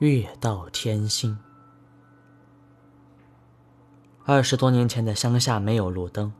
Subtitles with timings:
[0.00, 1.36] 月到天心。
[4.24, 6.32] 二十多年前的乡下没有路灯，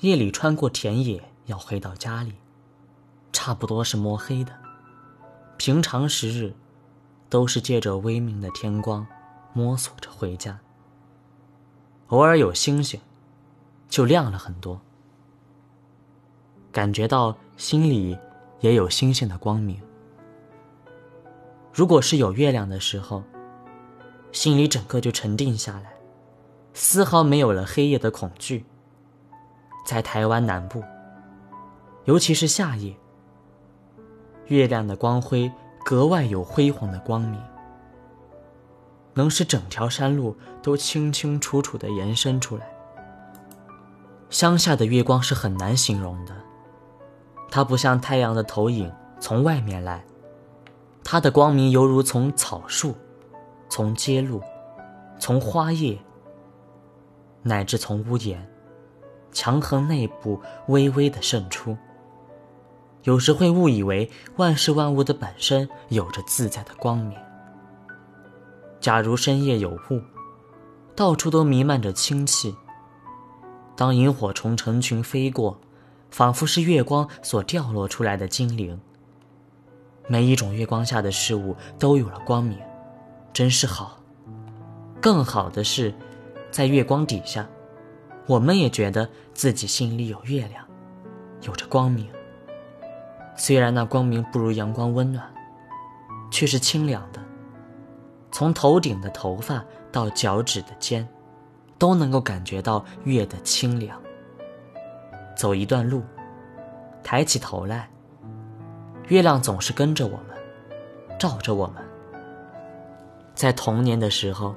[0.00, 2.34] 夜里穿过田野要回到家里，
[3.32, 4.52] 差不多是摸黑的。
[5.56, 6.52] 平常时日，
[7.30, 9.06] 都是借着微明的天光，
[9.54, 10.60] 摸索着回家。
[12.08, 13.00] 偶尔有星星，
[13.88, 14.78] 就亮了很多，
[16.70, 18.18] 感觉到心里
[18.60, 19.80] 也有星星的光明。
[21.72, 23.22] 如果是有月亮的时候，
[24.30, 25.94] 心里整个就沉定下来，
[26.74, 28.64] 丝毫没有了黑夜的恐惧。
[29.86, 30.82] 在台湾南部，
[32.04, 32.94] 尤其是夏夜，
[34.46, 35.50] 月亮的光辉
[35.82, 37.40] 格外有辉煌的光明，
[39.14, 42.68] 能使整条山路都清清楚楚地延伸出来。
[44.28, 46.34] 乡下的月光是很难形容的，
[47.50, 50.04] 它不像太阳的投影从外面来。
[51.04, 52.94] 它的光明犹如从草树、
[53.68, 54.40] 从街路、
[55.18, 55.98] 从花叶，
[57.42, 58.50] 乃至从屋檐、
[59.30, 61.76] 墙横内部微微的渗出。
[63.04, 67.18] 有时会误以为万事万物的本身有着自在的光明。
[68.80, 70.00] 假如深夜有雾，
[70.94, 72.54] 到处都弥漫着清气。
[73.74, 75.60] 当萤火虫成群飞过，
[76.10, 78.80] 仿佛是月光所掉落出来的精灵。
[80.08, 82.58] 每一种月光下的事物都有了光明，
[83.32, 83.98] 真是好。
[85.00, 85.94] 更好的是，
[86.50, 87.48] 在月光底下，
[88.26, 90.64] 我们也觉得自己心里有月亮，
[91.42, 92.08] 有着光明。
[93.36, 95.24] 虽然那光明不如阳光温暖，
[96.30, 97.20] 却是清凉的。
[98.30, 101.06] 从头顶的头发到脚趾的尖，
[101.78, 104.00] 都能够感觉到月的清凉。
[105.36, 106.02] 走一段路，
[107.02, 107.88] 抬起头来。
[109.12, 110.28] 月亮总是跟着我们，
[111.18, 111.84] 照着我们。
[113.34, 114.54] 在童年的时候，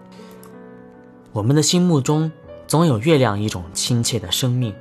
[1.34, 2.32] 我们的心目中
[2.66, 4.74] 总有月亮一种亲切的生命，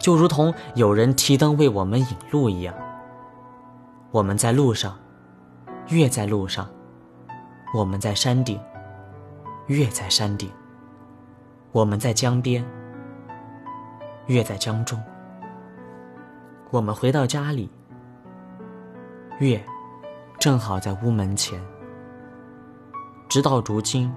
[0.00, 2.74] 就如同有人提灯为我们引路一样。
[4.10, 4.98] 我们在路上，
[5.88, 6.64] 月在路上；
[7.74, 8.58] 我们在山顶，
[9.66, 10.48] 月在山顶；
[11.72, 12.64] 我们在江边，
[14.28, 14.98] 月在江中。
[16.70, 17.68] 我们回到家里。
[19.40, 19.60] 月，
[20.38, 21.60] 正好在屋门前。
[23.28, 24.12] 直到如今，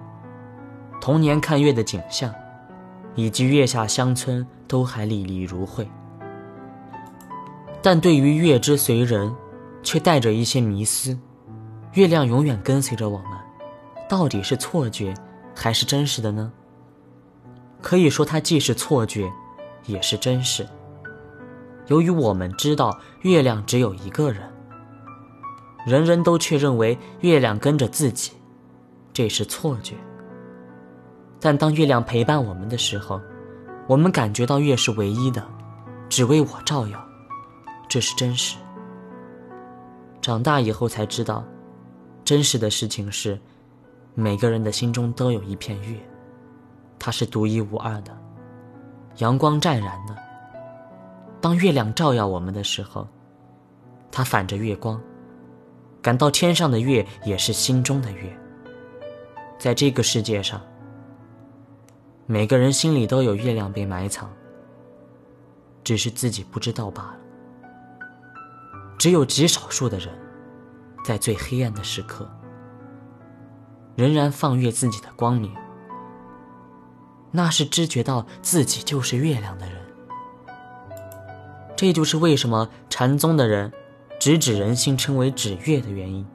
[1.01, 2.31] 童年看月的景象，
[3.15, 5.89] 以及月下乡村都还历历如绘。
[7.81, 9.33] 但对于月之随人，
[9.81, 11.17] 却带着一些迷思。
[11.93, 13.29] 月亮永远跟随着我们，
[14.07, 15.15] 到底是错觉，
[15.55, 16.51] 还是真实的呢？
[17.81, 19.27] 可以说，它既是错觉，
[19.87, 20.67] 也是真实。
[21.87, 24.43] 由于我们知道月亮只有一个人。
[25.87, 28.33] 人人都却认为月亮跟着自己，
[29.13, 29.95] 这是错觉。
[31.39, 33.21] 但当月亮陪伴我们的时候，
[33.87, 35.41] 我们感觉到月是唯一的，
[36.09, 37.01] 只为我照耀，
[37.87, 38.57] 这是真实。
[40.21, 41.41] 长大以后才知道，
[42.25, 43.39] 真实的事情是，
[44.13, 45.97] 每个人的心中都有一片月，
[46.99, 48.11] 它是独一无二的，
[49.19, 50.13] 阳光湛然的。
[51.39, 53.07] 当月亮照耀我们的时候，
[54.11, 55.01] 它反着月光。
[56.07, 58.33] 感到天上的月也是心中的月。
[59.59, 60.61] 在这个世界上，
[62.25, 64.29] 每个人心里都有月亮被埋藏，
[65.83, 67.17] 只是自己不知道罢了。
[68.97, 70.07] 只有极少数的人，
[71.03, 72.25] 在最黑暗的时刻，
[73.97, 75.53] 仍然放越自己的光明。
[77.31, 79.75] 那是知觉到自己就是月亮的人。
[81.75, 83.69] 这就是为什么禅宗的人。
[84.19, 86.25] 直指人心，称为指月的原因，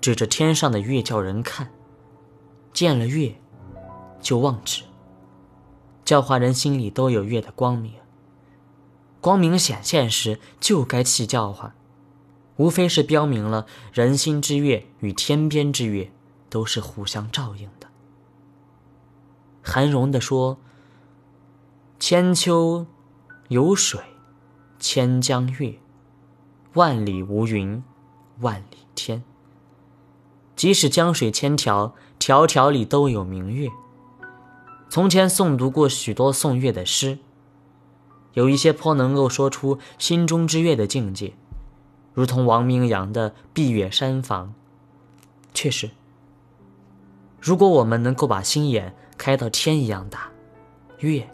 [0.00, 1.70] 指着天上的月叫人看，
[2.72, 3.34] 见了月
[4.20, 4.84] 就忘指，
[6.04, 7.94] 教化人心里都有月的光明。
[9.20, 11.74] 光明显现时就该弃教化，
[12.56, 16.12] 无非是标明了人心之月与天边之月
[16.48, 17.88] 都是互相照应的。
[19.62, 20.58] 韩荣的说
[21.98, 22.86] ：“千秋
[23.48, 24.00] 有水，
[24.78, 25.80] 千江月。”
[26.74, 27.82] 万里无云，
[28.40, 29.22] 万里天。
[30.56, 33.70] 即使江水千条，条条里都有明月。
[34.88, 37.18] 从前诵读过许多颂月的诗，
[38.32, 41.34] 有一些颇能够说出心中之月的境界，
[42.12, 44.48] 如同王明阳的《闭月山房》。
[45.54, 45.90] 确实，
[47.40, 50.28] 如果我们能够把心眼开到天一样大，
[50.98, 51.28] 月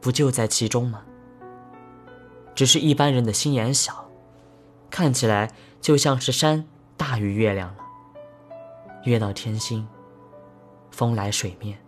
[0.00, 1.02] 不就在其中吗？
[2.54, 4.07] 只是一般人的心眼小。
[4.90, 5.50] 看起来
[5.80, 7.84] 就像是山大于月亮了。
[9.04, 9.86] 月到天心，
[10.90, 11.78] 风来水面，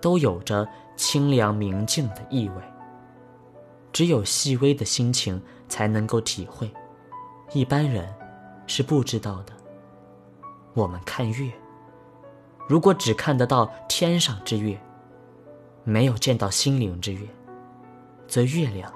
[0.00, 0.66] 都有着
[0.96, 2.54] 清凉明净的意味。
[3.92, 6.72] 只有细微的心情才能够体会，
[7.52, 8.12] 一般人
[8.66, 9.52] 是不知道的。
[10.72, 11.52] 我们看月，
[12.68, 14.80] 如果只看得到天上之月，
[15.84, 17.26] 没有见到心灵之月，
[18.26, 18.92] 则月亮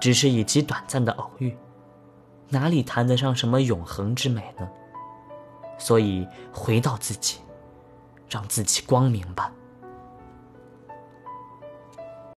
[0.00, 1.56] 只是以极短暂的偶遇，
[2.50, 4.68] 哪里谈得上什么永恒之美呢？
[5.78, 7.38] 所以回到自己，
[8.28, 9.50] 让自己光明吧。